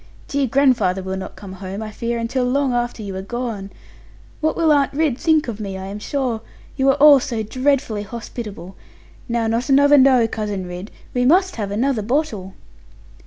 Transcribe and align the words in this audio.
Dear 0.27 0.47
grandfather 0.47 1.03
will 1.03 1.15
not 1.15 1.35
come 1.35 1.53
home, 1.53 1.83
I 1.83 1.91
fear, 1.91 2.17
until 2.17 2.43
long 2.43 2.73
after 2.73 3.03
you 3.03 3.15
are 3.17 3.21
gone. 3.21 3.69
What 4.39 4.55
will 4.57 4.71
Aunt 4.71 4.91
Ridd 4.93 5.19
think 5.19 5.47
of 5.47 5.59
me, 5.59 5.77
I 5.77 5.85
am 5.85 5.99
sure? 5.99 6.41
You 6.75 6.89
are 6.89 6.95
all 6.95 7.19
so 7.19 7.43
dreadfully 7.43 8.01
hospitable. 8.01 8.75
Now 9.29 9.45
not 9.45 9.69
another 9.69 9.99
"no," 9.99 10.27
Cousin 10.27 10.65
Ridd. 10.65 10.89
We 11.13 11.23
must 11.23 11.57
have 11.57 11.69
another 11.69 12.01
bottle.' 12.01 12.55